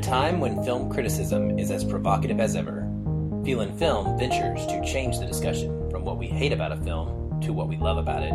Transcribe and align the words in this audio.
a 0.00 0.02
time 0.02 0.40
when 0.40 0.62
film 0.64 0.90
criticism 0.90 1.58
is 1.58 1.70
as 1.70 1.84
provocative 1.84 2.40
as 2.40 2.56
ever, 2.56 2.88
Feelin' 3.44 3.76
Film 3.76 4.18
ventures 4.18 4.64
to 4.66 4.82
change 4.82 5.18
the 5.18 5.26
discussion 5.26 5.90
from 5.90 6.04
what 6.04 6.16
we 6.16 6.26
hate 6.26 6.52
about 6.52 6.72
a 6.72 6.76
film 6.78 7.38
to 7.42 7.52
what 7.52 7.68
we 7.68 7.76
love 7.76 7.98
about 7.98 8.22
it. 8.22 8.32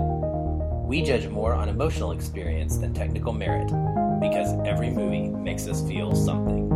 We 0.88 1.02
judge 1.02 1.28
more 1.28 1.54
on 1.54 1.68
emotional 1.68 2.12
experience 2.12 2.78
than 2.78 2.94
technical 2.94 3.34
merit 3.34 3.68
because 4.22 4.54
every 4.64 4.92
movie 4.92 5.30
makes 5.30 5.68
us 5.68 5.82
feel 5.88 6.14
something. 6.14 6.70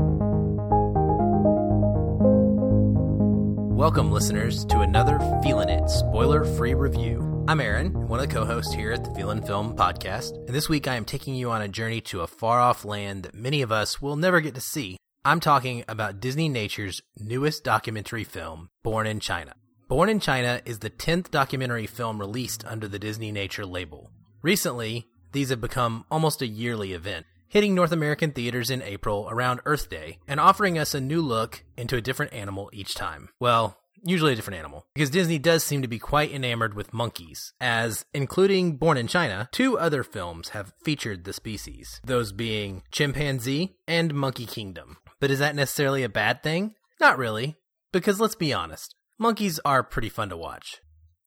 Welcome, 3.76 4.12
listeners, 4.12 4.66
to 4.66 4.80
another 4.80 5.20
Feelin' 5.44 5.70
It 5.70 5.88
spoiler 5.90 6.46
free 6.46 6.74
review. 6.74 7.29
I'm 7.50 7.62
Aaron, 7.62 8.08
one 8.08 8.20
of 8.20 8.28
the 8.28 8.32
co 8.32 8.46
hosts 8.46 8.76
here 8.76 8.92
at 8.92 9.04
the 9.04 9.10
Feelin' 9.10 9.42
Film 9.42 9.76
podcast, 9.76 10.36
and 10.36 10.50
this 10.50 10.70
week 10.70 10.88
I 10.88 10.94
am 10.94 11.04
taking 11.04 11.34
you 11.34 11.50
on 11.50 11.64
a 11.64 11.68
journey 11.68 12.00
to 12.02 12.22
a 12.22 12.28
far 12.28 12.60
off 12.60 12.86
land 12.86 13.24
that 13.24 13.34
many 13.34 13.64
of 13.64 13.72
us 13.72 14.00
will 14.00 14.16
never 14.16 14.40
get 14.40 14.54
to 14.54 14.62
see. 14.62 14.98
I'm 15.26 15.40
talking 15.40 15.84
about 15.88 16.20
Disney 16.20 16.48
Nature's 16.48 17.02
newest 17.18 17.64
documentary 17.64 18.24
film, 18.24 18.70
Born 18.84 19.08
in 19.08 19.20
China. 19.20 19.56
Born 19.88 20.10
in 20.10 20.20
China 20.20 20.62
is 20.64 20.78
the 20.78 20.92
10th 20.92 21.32
documentary 21.32 21.88
film 21.88 22.20
released 22.20 22.64
under 22.68 22.88
the 22.88 23.00
Disney 23.00 23.32
Nature 23.32 23.66
label. 23.66 24.12
Recently, 24.44 25.08
these 25.32 25.50
have 25.50 25.60
become 25.60 26.06
almost 26.12 26.44
a 26.44 26.48
yearly 26.48 26.94
event, 26.94 27.26
hitting 27.48 27.74
North 27.74 27.92
American 27.92 28.32
theaters 28.32 28.70
in 28.70 28.84
April 28.84 29.28
around 29.28 29.62
Earth 29.66 29.90
Day 29.90 30.20
and 30.28 30.40
offering 30.40 30.78
us 30.78 30.94
a 30.94 31.02
new 31.02 31.24
look 31.24 31.64
into 31.76 31.96
a 31.96 32.02
different 32.02 32.32
animal 32.32 32.70
each 32.74 32.94
time. 32.94 33.30
Well, 33.40 33.76
usually 34.04 34.34
a 34.34 34.36
different 34.36 34.60
animal, 34.60 34.86
because 34.94 35.10
Disney 35.10 35.40
does 35.40 35.64
seem 35.64 35.82
to 35.82 35.88
be 35.88 36.00
quite 36.00 36.32
enamored 36.32 36.74
with 36.74 36.94
monkeys, 36.94 37.54
as, 37.60 38.06
including 38.14 38.78
Born 38.78 38.98
in 38.98 39.08
China, 39.08 39.50
two 39.52 39.78
other 39.78 40.04
films 40.04 40.50
have 40.50 40.74
featured 40.84 41.24
the 41.24 41.34
species, 41.34 42.02
those 42.04 42.32
being 42.32 42.84
Chimpanzee 42.92 43.76
and 43.88 44.14
Monkey 44.14 44.46
Kingdom. 44.46 44.98
But 45.20 45.32
is 45.32 45.40
that 45.40 45.56
necessarily 45.56 46.04
a 46.04 46.10
bad 46.10 46.44
thing? 46.44 46.76
Not 47.00 47.18
really, 47.18 47.58
because 47.92 48.20
let's 48.20 48.36
be 48.36 48.54
honest, 48.54 48.96
monkeys 49.18 49.60
are 49.66 49.84
pretty 49.84 50.10
fun 50.10 50.30
to 50.30 50.38
watch. 50.38 50.82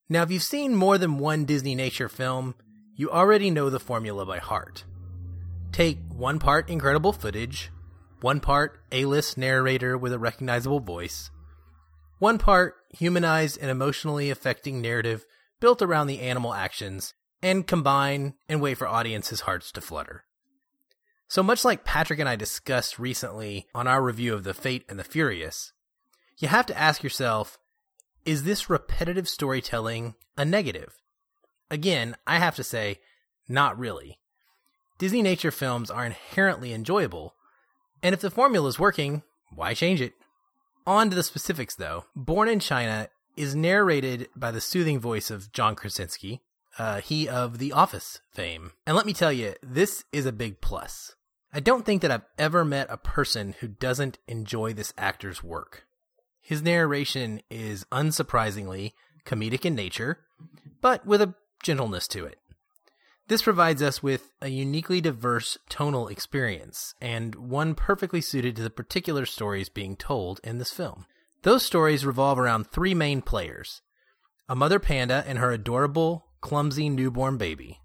Now, 0.09 0.23
if 0.23 0.31
you've 0.31 0.43
seen 0.43 0.75
more 0.75 0.97
than 0.97 1.17
one 1.17 1.45
Disney 1.45 1.75
nature 1.75 2.09
film, 2.09 2.55
you 2.95 3.09
already 3.09 3.49
know 3.49 3.69
the 3.69 3.79
formula 3.79 4.25
by 4.25 4.37
heart. 4.39 4.83
Take 5.71 5.97
one 6.09 6.39
part 6.39 6.69
incredible 6.69 7.13
footage, 7.13 7.71
one 8.21 8.39
part 8.39 8.79
A 8.91 9.05
list 9.05 9.37
narrator 9.37 9.97
with 9.97 10.13
a 10.13 10.19
recognizable 10.19 10.79
voice, 10.79 11.31
one 12.23 12.37
part 12.37 12.75
humanized 12.87 13.57
and 13.59 13.69
emotionally 13.69 14.29
affecting 14.29 14.81
narrative 14.81 15.25
built 15.59 15.81
around 15.81 16.07
the 16.07 16.21
animal 16.21 16.53
actions, 16.53 17.13
and 17.41 17.67
combine 17.67 18.33
and 18.47 18.61
wait 18.61 18.75
for 18.75 18.87
audiences' 18.87 19.41
hearts 19.41 19.73
to 19.73 19.81
flutter. 19.81 20.23
So 21.27 21.43
much 21.43 21.65
like 21.65 21.83
Patrick 21.83 22.19
and 22.19 22.29
I 22.29 22.37
discussed 22.37 22.97
recently 22.97 23.67
on 23.75 23.87
our 23.87 24.01
review 24.01 24.33
of 24.33 24.45
The 24.45 24.53
Fate 24.53 24.85
and 24.87 24.97
the 24.97 25.03
Furious, 25.03 25.73
you 26.37 26.47
have 26.47 26.65
to 26.67 26.79
ask 26.79 27.03
yourself 27.03 27.57
is 28.23 28.43
this 28.43 28.69
repetitive 28.69 29.27
storytelling 29.27 30.15
a 30.37 30.45
negative? 30.45 30.93
Again, 31.69 32.15
I 32.25 32.39
have 32.39 32.55
to 32.55 32.63
say, 32.63 33.01
not 33.49 33.77
really. 33.77 34.17
Disney 34.97 35.21
nature 35.21 35.51
films 35.51 35.91
are 35.91 36.05
inherently 36.05 36.71
enjoyable, 36.71 37.35
and 38.01 38.13
if 38.13 38.21
the 38.21 38.31
formula 38.31 38.69
is 38.69 38.79
working, 38.79 39.23
why 39.53 39.73
change 39.73 39.99
it? 39.99 40.13
On 40.85 41.09
to 41.09 41.15
the 41.15 41.23
specifics, 41.23 41.75
though. 41.75 42.05
Born 42.15 42.49
in 42.49 42.59
China 42.59 43.07
is 43.37 43.55
narrated 43.55 44.29
by 44.35 44.51
the 44.51 44.61
soothing 44.61 44.99
voice 44.99 45.31
of 45.31 45.51
John 45.51 45.75
Krasinski, 45.75 46.41
uh, 46.77 47.01
he 47.01 47.27
of 47.27 47.57
The 47.57 47.71
Office 47.71 48.19
fame. 48.31 48.71
And 48.85 48.95
let 48.95 49.05
me 49.05 49.13
tell 49.13 49.31
you, 49.31 49.53
this 49.61 50.03
is 50.11 50.25
a 50.25 50.31
big 50.31 50.61
plus. 50.61 51.15
I 51.53 51.59
don't 51.59 51.85
think 51.85 52.01
that 52.01 52.11
I've 52.11 52.25
ever 52.37 52.65
met 52.65 52.87
a 52.89 52.97
person 52.97 53.55
who 53.59 53.67
doesn't 53.67 54.17
enjoy 54.27 54.73
this 54.73 54.93
actor's 54.97 55.43
work. 55.43 55.85
His 56.41 56.61
narration 56.61 57.41
is 57.49 57.85
unsurprisingly 57.91 58.93
comedic 59.25 59.63
in 59.63 59.75
nature, 59.75 60.19
but 60.81 61.05
with 61.05 61.21
a 61.21 61.35
gentleness 61.61 62.07
to 62.09 62.25
it. 62.25 62.39
This 63.27 63.41
provides 63.41 63.81
us 63.81 64.03
with 64.03 64.31
a 64.41 64.49
uniquely 64.49 64.99
diverse 64.99 65.57
tonal 65.69 66.09
experience, 66.09 66.93
and 66.99 67.35
one 67.35 67.73
perfectly 67.73 68.19
suited 68.19 68.55
to 68.57 68.63
the 68.63 68.69
particular 68.69 69.25
stories 69.25 69.69
being 69.69 69.95
told 69.95 70.41
in 70.43 70.57
this 70.57 70.71
film. 70.71 71.05
Those 71.43 71.65
stories 71.65 72.05
revolve 72.05 72.37
around 72.37 72.67
three 72.67 72.93
main 72.93 73.21
players 73.21 73.81
a 74.49 74.55
mother 74.55 74.77
panda 74.77 75.23
and 75.25 75.39
her 75.39 75.51
adorable, 75.51 76.25
clumsy 76.41 76.89
newborn 76.89 77.37
baby, 77.37 77.79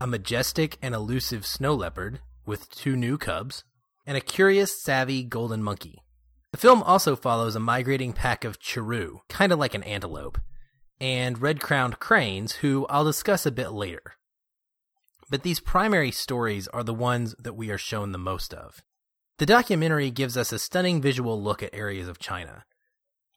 a 0.00 0.06
majestic 0.06 0.78
and 0.80 0.94
elusive 0.94 1.44
snow 1.44 1.74
leopard 1.74 2.20
with 2.46 2.70
two 2.70 2.96
new 2.96 3.18
cubs, 3.18 3.64
and 4.06 4.16
a 4.16 4.22
curious, 4.22 4.82
savvy 4.82 5.22
golden 5.22 5.62
monkey. 5.62 6.02
The 6.52 6.58
film 6.58 6.82
also 6.82 7.14
follows 7.14 7.54
a 7.54 7.60
migrating 7.60 8.14
pack 8.14 8.44
of 8.44 8.58
chiru, 8.58 9.18
kind 9.28 9.52
of 9.52 9.58
like 9.58 9.74
an 9.74 9.82
antelope, 9.82 10.38
and 10.98 11.40
red 11.42 11.60
crowned 11.60 11.98
cranes, 11.98 12.52
who 12.56 12.86
I'll 12.88 13.04
discuss 13.04 13.44
a 13.44 13.50
bit 13.50 13.72
later. 13.72 14.14
But 15.30 15.42
these 15.42 15.60
primary 15.60 16.10
stories 16.10 16.68
are 16.68 16.82
the 16.82 16.94
ones 16.94 17.34
that 17.38 17.54
we 17.54 17.70
are 17.70 17.78
shown 17.78 18.12
the 18.12 18.18
most 18.18 18.54
of. 18.54 18.82
The 19.38 19.46
documentary 19.46 20.10
gives 20.10 20.36
us 20.36 20.52
a 20.52 20.58
stunning 20.58 21.00
visual 21.00 21.40
look 21.40 21.62
at 21.62 21.74
areas 21.74 22.08
of 22.08 22.18
China. 22.18 22.64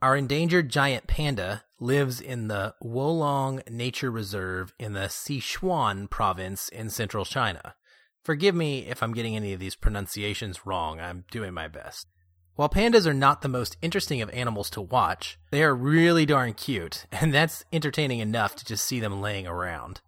Our 0.02 0.16
endangered 0.16 0.70
giant 0.70 1.06
panda 1.06 1.64
lives 1.80 2.20
in 2.20 2.48
the 2.48 2.74
Wolong 2.84 3.62
Nature 3.70 4.10
Reserve 4.10 4.74
in 4.80 4.94
the 4.94 5.10
Sichuan 5.10 6.10
province 6.10 6.70
in 6.70 6.90
central 6.90 7.24
China. 7.24 7.76
Forgive 8.24 8.56
me 8.56 8.88
if 8.88 9.04
I'm 9.04 9.14
getting 9.14 9.36
any 9.36 9.54
of 9.54 9.60
these 9.60 9.76
pronunciations 9.76 10.66
wrong, 10.66 11.00
I'm 11.00 11.26
doing 11.30 11.54
my 11.54 11.68
best. 11.68 12.08
While 12.56 12.70
pandas 12.70 13.06
are 13.06 13.14
not 13.14 13.42
the 13.42 13.48
most 13.48 13.78
interesting 13.82 14.22
of 14.22 14.30
animals 14.32 14.70
to 14.72 14.82
watch, 14.82 15.38
they 15.52 15.64
are 15.64 15.76
really 15.76 16.26
darn 16.26 16.54
cute, 16.54 17.06
and 17.12 17.34
that's 17.34 17.64
entertaining 17.72 18.20
enough 18.20 18.56
to 18.56 18.66
just 18.66 18.86
see 18.86 19.00
them 19.00 19.22
laying 19.22 19.46
around. 19.46 20.02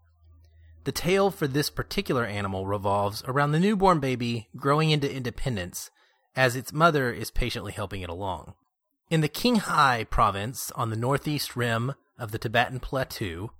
The 0.85 0.91
tale 0.91 1.31
for 1.31 1.47
this 1.47 1.69
particular 1.69 2.25
animal 2.25 2.67
revolves 2.67 3.23
around 3.25 3.51
the 3.51 3.59
newborn 3.59 3.99
baby 3.99 4.49
growing 4.55 4.91
into 4.91 5.13
independence 5.13 5.89
as 6.35 6.55
its 6.55 6.73
mother 6.73 7.11
is 7.11 7.31
patiently 7.31 7.71
helping 7.71 8.01
it 8.01 8.09
along. 8.09 8.55
In 9.09 9.22
the 9.22 9.29
Qinghai 9.29 10.09
province 10.09 10.72
on 10.72 10.89
the 10.89 10.95
northeast 10.95 11.55
rim 11.55 11.93
of 12.17 12.31
the 12.31 12.39
Tibetan 12.39 12.79
Plateau, 12.79 13.51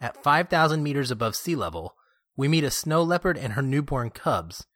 at 0.00 0.22
5,000 0.22 0.82
meters 0.82 1.10
above 1.10 1.36
sea 1.36 1.54
level, 1.54 1.94
we 2.36 2.48
meet 2.48 2.64
a 2.64 2.70
snow 2.70 3.02
leopard 3.02 3.36
and 3.36 3.52
her 3.54 3.62
newborn 3.62 4.10
cubs, 4.10 4.66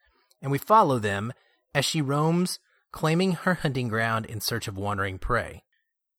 and 0.42 0.50
we 0.50 0.58
follow 0.58 0.98
them 0.98 1.32
as 1.74 1.84
she 1.84 2.02
roams, 2.02 2.58
claiming 2.92 3.32
her 3.32 3.54
hunting 3.54 3.88
ground 3.88 4.26
in 4.26 4.40
search 4.40 4.68
of 4.68 4.76
wandering 4.76 5.18
prey. 5.18 5.62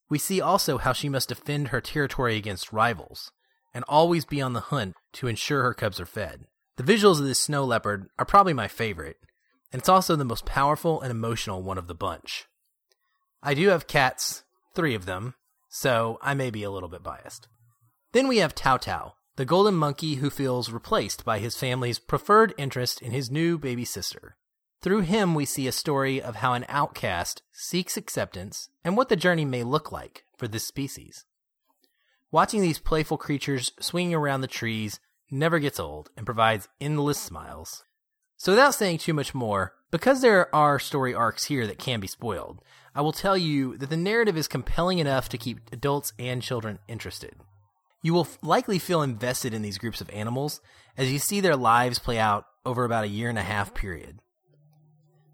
We 0.09 0.17
see 0.17 0.41
also 0.41 0.77
how 0.77 0.93
she 0.93 1.09
must 1.09 1.29
defend 1.29 1.67
her 1.67 1.81
territory 1.81 2.35
against 2.35 2.73
rivals, 2.73 3.31
and 3.75 3.83
always 3.87 4.25
be 4.25 4.41
on 4.41 4.53
the 4.53 4.61
hunt 4.61 4.95
to 5.11 5.27
ensure 5.27 5.61
her 5.61 5.73
cubs 5.73 5.99
are 5.99 6.05
fed. 6.05 6.45
The 6.77 6.83
visuals 6.83 7.19
of 7.19 7.25
this 7.25 7.41
snow 7.41 7.65
leopard 7.65 8.07
are 8.17 8.25
probably 8.25 8.53
my 8.53 8.69
favorite, 8.69 9.17
and 9.71 9.81
it's 9.81 9.89
also 9.89 10.15
the 10.15 10.25
most 10.25 10.45
powerful 10.45 11.01
and 11.01 11.11
emotional 11.11 11.61
one 11.61 11.77
of 11.77 11.87
the 11.87 11.93
bunch. 11.93 12.45
I 13.43 13.53
do 13.53 13.67
have 13.67 13.85
cats, 13.85 14.43
three 14.73 14.95
of 14.95 15.05
them, 15.05 15.35
so 15.69 16.17
I 16.21 16.33
may 16.33 16.49
be 16.49 16.63
a 16.63 16.71
little 16.71 16.87
bit 16.87 17.03
biased. 17.03 17.49
Then 18.13 18.29
we 18.29 18.37
have 18.37 18.55
Tao 18.55 18.77
Tao, 18.77 19.15
the 19.35 19.43
golden 19.43 19.75
monkey 19.75 20.15
who 20.15 20.29
feels 20.29 20.71
replaced 20.71 21.25
by 21.25 21.39
his 21.39 21.57
family's 21.57 21.99
preferred 21.99 22.53
interest 22.57 23.01
in 23.01 23.11
his 23.11 23.29
new 23.29 23.57
baby 23.57 23.83
sister. 23.83 24.37
Through 24.81 25.01
him, 25.01 25.35
we 25.35 25.45
see 25.45 25.67
a 25.67 25.73
story 25.73 26.21
of 26.21 26.37
how 26.37 26.53
an 26.53 26.65
outcast 26.69 27.41
seeks 27.51 27.97
acceptance 27.97 28.69
and 28.85 28.95
what 28.95 29.09
the 29.09 29.15
journey 29.17 29.43
may 29.43 29.63
look 29.63 29.91
like 29.91 30.23
for 30.37 30.47
this 30.47 30.65
species. 30.65 31.25
Watching 32.35 32.59
these 32.59 32.79
playful 32.79 33.17
creatures 33.17 33.71
swinging 33.79 34.13
around 34.13 34.41
the 34.41 34.47
trees 34.47 34.99
never 35.31 35.57
gets 35.57 35.79
old 35.79 36.09
and 36.17 36.25
provides 36.25 36.67
endless 36.81 37.17
smiles. 37.17 37.85
So, 38.35 38.51
without 38.51 38.75
saying 38.75 38.97
too 38.97 39.13
much 39.13 39.33
more, 39.33 39.71
because 39.89 40.19
there 40.19 40.53
are 40.53 40.77
story 40.77 41.13
arcs 41.13 41.45
here 41.45 41.65
that 41.65 41.79
can 41.79 42.01
be 42.01 42.07
spoiled, 42.07 42.61
I 42.93 42.99
will 42.99 43.13
tell 43.13 43.37
you 43.37 43.77
that 43.77 43.89
the 43.89 43.95
narrative 43.95 44.35
is 44.35 44.49
compelling 44.49 44.99
enough 44.99 45.29
to 45.29 45.37
keep 45.37 45.61
adults 45.71 46.11
and 46.19 46.41
children 46.41 46.79
interested. 46.89 47.35
You 48.01 48.13
will 48.13 48.27
likely 48.41 48.79
feel 48.79 49.01
invested 49.01 49.53
in 49.53 49.61
these 49.61 49.77
groups 49.77 50.01
of 50.01 50.09
animals 50.09 50.59
as 50.97 51.13
you 51.13 51.19
see 51.19 51.39
their 51.39 51.55
lives 51.55 51.99
play 51.99 52.19
out 52.19 52.47
over 52.65 52.83
about 52.83 53.05
a 53.05 53.07
year 53.07 53.29
and 53.29 53.39
a 53.39 53.43
half 53.43 53.73
period. 53.73 54.19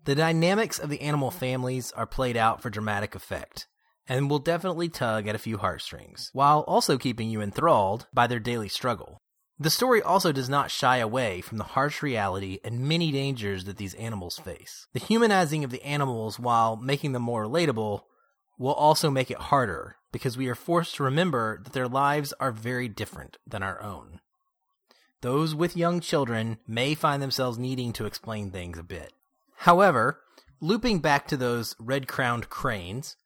The 0.05 0.13
dynamics 0.13 0.77
of 0.77 0.91
the 0.91 1.01
animal 1.01 1.31
families 1.31 1.91
are 1.93 2.05
played 2.05 2.37
out 2.37 2.61
for 2.61 2.69
dramatic 2.69 3.15
effect, 3.15 3.65
and 4.11 4.29
will 4.29 4.39
definitely 4.39 4.89
tug 4.89 5.25
at 5.25 5.35
a 5.35 5.39
few 5.39 5.57
heartstrings, 5.57 6.31
while 6.33 6.65
also 6.67 6.97
keeping 6.97 7.29
you 7.29 7.39
enthralled 7.41 8.07
by 8.13 8.27
their 8.27 8.41
daily 8.41 8.67
struggle. 8.67 9.21
The 9.57 9.69
story 9.69 10.01
also 10.01 10.33
does 10.33 10.49
not 10.49 10.69
shy 10.69 10.97
away 10.97 11.39
from 11.39 11.57
the 11.57 11.63
harsh 11.63 12.03
reality 12.03 12.59
and 12.61 12.81
many 12.81 13.13
dangers 13.13 13.63
that 13.63 13.77
these 13.77 13.93
animals 13.93 14.37
face. 14.37 14.85
The 14.91 14.99
humanizing 14.99 15.63
of 15.63 15.71
the 15.71 15.81
animals 15.83 16.37
while 16.37 16.75
making 16.75 17.13
them 17.13 17.21
more 17.21 17.45
relatable 17.45 18.01
will 18.57 18.73
also 18.73 19.09
make 19.09 19.31
it 19.31 19.37
harder 19.37 19.95
because 20.11 20.35
we 20.35 20.49
are 20.49 20.55
forced 20.55 20.95
to 20.95 21.03
remember 21.03 21.61
that 21.63 21.71
their 21.71 21.87
lives 21.87 22.33
are 22.37 22.51
very 22.51 22.89
different 22.89 23.37
than 23.47 23.63
our 23.63 23.81
own. 23.81 24.19
Those 25.21 25.55
with 25.55 25.77
young 25.77 26.01
children 26.01 26.57
may 26.67 26.95
find 26.95 27.21
themselves 27.21 27.57
needing 27.57 27.93
to 27.93 28.07
explain 28.07 28.51
things 28.51 28.77
a 28.77 28.83
bit. 28.83 29.13
However, 29.59 30.19
Looping 30.63 30.99
back 30.99 31.27
to 31.27 31.37
those 31.37 31.75
red 31.79 32.07
crowned 32.07 32.47
cranes, 32.47 33.17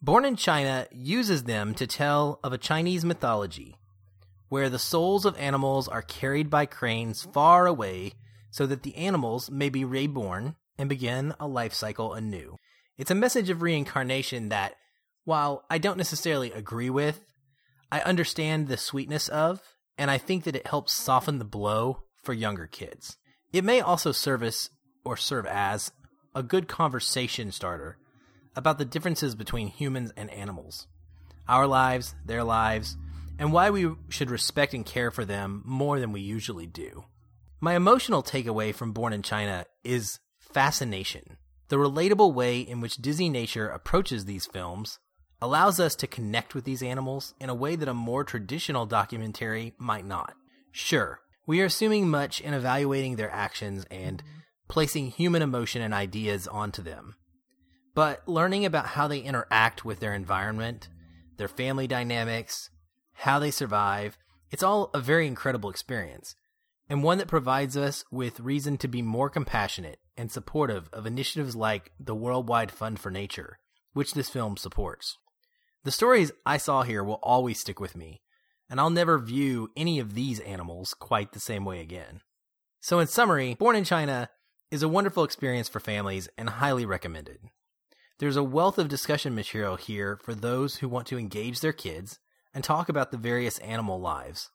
Born 0.00 0.24
in 0.24 0.36
China 0.36 0.86
uses 0.92 1.42
them 1.42 1.74
to 1.74 1.86
tell 1.86 2.38
of 2.44 2.52
a 2.52 2.58
Chinese 2.58 3.04
mythology 3.04 3.76
where 4.48 4.70
the 4.70 4.78
souls 4.78 5.24
of 5.24 5.36
animals 5.36 5.88
are 5.88 6.02
carried 6.02 6.48
by 6.48 6.66
cranes 6.66 7.24
far 7.32 7.66
away 7.66 8.12
so 8.50 8.64
that 8.66 8.84
the 8.84 8.94
animals 8.96 9.50
may 9.50 9.68
be 9.68 9.84
reborn 9.84 10.54
and 10.78 10.88
begin 10.88 11.34
a 11.40 11.48
life 11.48 11.74
cycle 11.74 12.14
anew. 12.14 12.56
It's 12.96 13.10
a 13.10 13.16
message 13.16 13.50
of 13.50 13.60
reincarnation 13.60 14.50
that, 14.50 14.76
while 15.24 15.64
I 15.68 15.78
don't 15.78 15.98
necessarily 15.98 16.52
agree 16.52 16.90
with, 16.90 17.20
I 17.90 18.00
understand 18.00 18.68
the 18.68 18.76
sweetness 18.76 19.28
of, 19.28 19.60
and 19.98 20.10
I 20.12 20.18
think 20.18 20.44
that 20.44 20.56
it 20.56 20.68
helps 20.68 20.92
soften 20.92 21.38
the 21.38 21.44
blow 21.44 22.04
for 22.22 22.32
younger 22.32 22.68
kids. 22.68 23.16
It 23.52 23.64
may 23.64 23.80
also 23.80 24.12
service 24.12 24.70
or 25.04 25.16
serve 25.16 25.46
as 25.46 25.90
a 26.34 26.42
good 26.44 26.68
conversation 26.68 27.50
starter 27.50 27.98
about 28.58 28.76
the 28.76 28.84
differences 28.84 29.36
between 29.36 29.68
humans 29.68 30.12
and 30.16 30.28
animals, 30.30 30.88
our 31.46 31.64
lives, 31.64 32.16
their 32.26 32.42
lives, 32.42 32.96
and 33.38 33.52
why 33.52 33.70
we 33.70 33.88
should 34.08 34.32
respect 34.32 34.74
and 34.74 34.84
care 34.84 35.12
for 35.12 35.24
them 35.24 35.62
more 35.64 36.00
than 36.00 36.10
we 36.10 36.20
usually 36.20 36.66
do. 36.66 37.04
My 37.60 37.76
emotional 37.76 38.20
takeaway 38.20 38.74
from 38.74 38.92
Born 38.92 39.12
in 39.12 39.22
China 39.22 39.64
is 39.84 40.18
fascination. 40.40 41.36
The 41.68 41.76
relatable 41.76 42.34
way 42.34 42.58
in 42.58 42.80
which 42.80 42.96
Disney 42.96 43.28
Nature 43.28 43.68
approaches 43.68 44.24
these 44.24 44.46
films 44.46 44.98
allows 45.40 45.78
us 45.78 45.94
to 45.94 46.08
connect 46.08 46.52
with 46.52 46.64
these 46.64 46.82
animals 46.82 47.34
in 47.38 47.48
a 47.48 47.54
way 47.54 47.76
that 47.76 47.88
a 47.88 47.94
more 47.94 48.24
traditional 48.24 48.86
documentary 48.86 49.72
might 49.78 50.04
not. 50.04 50.34
Sure, 50.72 51.20
we 51.46 51.60
are 51.60 51.66
assuming 51.66 52.08
much 52.08 52.40
in 52.40 52.54
evaluating 52.54 53.14
their 53.14 53.30
actions 53.30 53.86
and 53.88 54.20
placing 54.66 55.12
human 55.12 55.42
emotion 55.42 55.80
and 55.80 55.94
ideas 55.94 56.48
onto 56.48 56.82
them. 56.82 57.14
But 57.98 58.28
learning 58.28 58.64
about 58.64 58.86
how 58.86 59.08
they 59.08 59.18
interact 59.18 59.84
with 59.84 59.98
their 59.98 60.14
environment, 60.14 60.88
their 61.36 61.48
family 61.48 61.88
dynamics, 61.88 62.70
how 63.12 63.40
they 63.40 63.50
survive, 63.50 64.16
it's 64.52 64.62
all 64.62 64.90
a 64.94 65.00
very 65.00 65.26
incredible 65.26 65.68
experience, 65.68 66.36
and 66.88 67.02
one 67.02 67.18
that 67.18 67.26
provides 67.26 67.76
us 67.76 68.04
with 68.12 68.38
reason 68.38 68.76
to 68.76 68.86
be 68.86 69.02
more 69.02 69.28
compassionate 69.28 69.98
and 70.16 70.30
supportive 70.30 70.88
of 70.92 71.06
initiatives 71.06 71.56
like 71.56 71.90
the 71.98 72.14
Worldwide 72.14 72.70
Fund 72.70 73.00
for 73.00 73.10
Nature, 73.10 73.58
which 73.94 74.14
this 74.14 74.30
film 74.30 74.56
supports. 74.56 75.18
The 75.82 75.90
stories 75.90 76.30
I 76.46 76.56
saw 76.56 76.84
here 76.84 77.02
will 77.02 77.18
always 77.20 77.58
stick 77.58 77.80
with 77.80 77.96
me, 77.96 78.22
and 78.70 78.78
I'll 78.78 78.90
never 78.90 79.18
view 79.18 79.72
any 79.76 79.98
of 79.98 80.14
these 80.14 80.38
animals 80.38 80.94
quite 80.94 81.32
the 81.32 81.40
same 81.40 81.64
way 81.64 81.80
again. 81.80 82.20
So, 82.78 83.00
in 83.00 83.08
summary, 83.08 83.54
Born 83.54 83.74
in 83.74 83.82
China 83.82 84.30
is 84.70 84.84
a 84.84 84.88
wonderful 84.88 85.24
experience 85.24 85.68
for 85.68 85.80
families 85.80 86.28
and 86.38 86.48
highly 86.48 86.86
recommended. 86.86 87.40
There's 88.18 88.36
a 88.36 88.42
wealth 88.42 88.78
of 88.78 88.88
discussion 88.88 89.34
material 89.36 89.76
here 89.76 90.16
for 90.16 90.34
those 90.34 90.76
who 90.76 90.88
want 90.88 91.06
to 91.06 91.18
engage 91.18 91.60
their 91.60 91.72
kids 91.72 92.18
and 92.52 92.64
talk 92.64 92.88
about 92.88 93.12
the 93.12 93.16
various 93.16 93.58
animal 93.58 94.00
lives. 94.00 94.50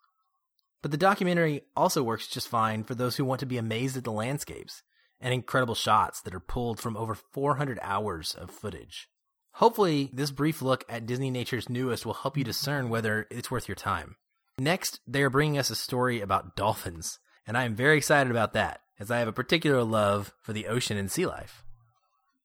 But 0.81 0.91
the 0.91 0.97
documentary 0.97 1.61
also 1.73 2.03
works 2.03 2.27
just 2.27 2.49
fine 2.49 2.83
for 2.83 2.93
those 2.93 3.15
who 3.15 3.23
want 3.23 3.39
to 3.39 3.45
be 3.45 3.57
amazed 3.57 3.95
at 3.95 4.03
the 4.03 4.11
landscapes 4.11 4.83
and 5.21 5.33
incredible 5.33 5.75
shots 5.75 6.19
that 6.21 6.35
are 6.35 6.41
pulled 6.41 6.81
from 6.81 6.97
over 6.97 7.15
400 7.15 7.79
hours 7.81 8.35
of 8.35 8.51
footage. 8.51 9.07
Hopefully, 9.53 10.09
this 10.11 10.31
brief 10.31 10.61
look 10.61 10.83
at 10.89 11.05
Disney 11.05 11.31
Nature's 11.31 11.69
newest 11.69 12.05
will 12.05 12.15
help 12.15 12.35
you 12.35 12.43
discern 12.43 12.89
whether 12.89 13.27
it's 13.31 13.49
worth 13.49 13.69
your 13.69 13.75
time. 13.75 14.17
Next, 14.59 14.99
they 15.07 15.23
are 15.23 15.29
bringing 15.29 15.57
us 15.57 15.69
a 15.69 15.75
story 15.75 16.19
about 16.19 16.57
dolphins, 16.57 17.17
and 17.47 17.57
I 17.57 17.63
am 17.63 17.75
very 17.75 17.97
excited 17.97 18.29
about 18.29 18.51
that, 18.53 18.81
as 18.99 19.09
I 19.09 19.19
have 19.19 19.29
a 19.29 19.33
particular 19.33 19.85
love 19.85 20.33
for 20.41 20.51
the 20.51 20.67
ocean 20.67 20.97
and 20.97 21.09
sea 21.09 21.25
life. 21.25 21.63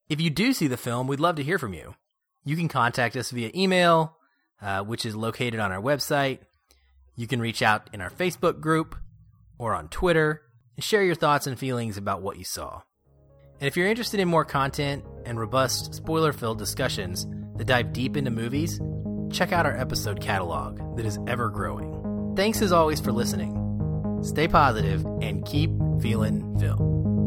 If 0.08 0.22
you 0.22 0.30
do 0.30 0.52
see 0.54 0.68
the 0.68 0.78
film, 0.78 1.06
we'd 1.06 1.20
love 1.20 1.36
to 1.36 1.42
hear 1.42 1.58
from 1.58 1.74
you. 1.74 1.94
You 2.44 2.56
can 2.56 2.68
contact 2.68 3.14
us 3.14 3.30
via 3.30 3.50
email, 3.54 4.16
uh, 4.62 4.82
which 4.82 5.04
is 5.04 5.14
located 5.14 5.60
on 5.60 5.70
our 5.70 5.82
website. 5.82 6.38
You 7.14 7.26
can 7.26 7.40
reach 7.40 7.60
out 7.62 7.90
in 7.92 8.00
our 8.00 8.10
Facebook 8.10 8.60
group 8.60 8.96
or 9.58 9.74
on 9.74 9.88
Twitter 9.88 10.42
and 10.76 10.84
share 10.84 11.02
your 11.02 11.14
thoughts 11.14 11.46
and 11.46 11.58
feelings 11.58 11.98
about 11.98 12.22
what 12.22 12.38
you 12.38 12.44
saw. 12.44 12.80
And 13.60 13.66
if 13.66 13.76
you're 13.76 13.88
interested 13.88 14.18
in 14.18 14.28
more 14.28 14.44
content 14.46 15.04
and 15.26 15.38
robust, 15.38 15.94
spoiler 15.94 16.32
filled 16.32 16.58
discussions 16.58 17.26
that 17.56 17.66
dive 17.66 17.92
deep 17.92 18.16
into 18.16 18.30
movies, 18.30 18.80
check 19.30 19.52
out 19.52 19.66
our 19.66 19.76
episode 19.76 20.22
catalog 20.22 20.96
that 20.96 21.04
is 21.04 21.18
ever 21.26 21.50
growing. 21.50 22.34
Thanks 22.34 22.62
as 22.62 22.72
always 22.72 23.00
for 23.00 23.12
listening. 23.12 23.54
Stay 24.22 24.48
positive 24.48 25.04
and 25.20 25.44
keep 25.44 25.70
feeling 26.00 26.58
film. 26.58 27.17